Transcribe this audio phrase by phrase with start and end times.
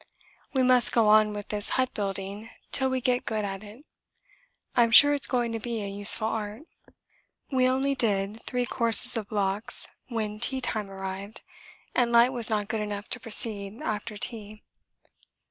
[0.51, 3.85] We must go on with this hut building till we get good at it.
[4.75, 6.63] I'm sure it's going to be a useful art.
[7.51, 11.41] We only did three courses of blocks when tea time arrived,
[11.93, 14.63] and light was not good enough to proceed after tea.